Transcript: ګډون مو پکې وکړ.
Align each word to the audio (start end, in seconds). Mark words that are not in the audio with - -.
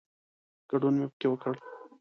ګډون 0.69 0.93
مو 0.99 1.07
پکې 1.11 1.27
وکړ. 1.29 1.53